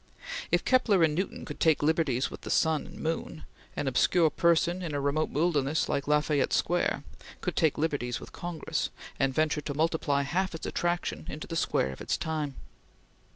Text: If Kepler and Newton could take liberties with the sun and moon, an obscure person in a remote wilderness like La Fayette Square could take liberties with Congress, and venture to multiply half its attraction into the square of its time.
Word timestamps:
If 0.51 0.65
Kepler 0.65 1.03
and 1.03 1.13
Newton 1.13 1.45
could 1.45 1.59
take 1.59 1.83
liberties 1.83 2.31
with 2.31 2.41
the 2.41 2.49
sun 2.49 2.87
and 2.87 2.99
moon, 2.99 3.43
an 3.75 3.87
obscure 3.87 4.31
person 4.31 4.81
in 4.81 4.95
a 4.95 4.99
remote 4.99 5.29
wilderness 5.29 5.87
like 5.87 6.07
La 6.07 6.21
Fayette 6.21 6.53
Square 6.53 7.03
could 7.41 7.55
take 7.55 7.77
liberties 7.77 8.19
with 8.19 8.31
Congress, 8.31 8.89
and 9.19 9.31
venture 9.31 9.61
to 9.61 9.75
multiply 9.75 10.23
half 10.23 10.55
its 10.55 10.65
attraction 10.65 11.27
into 11.29 11.45
the 11.45 11.55
square 11.55 11.91
of 11.91 12.01
its 12.01 12.17
time. 12.17 12.55